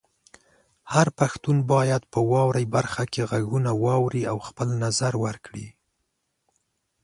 [0.93, 5.67] هر پښتون باید په "واورئ" برخه کې غږونه واوري او خپل نظر ورکړي.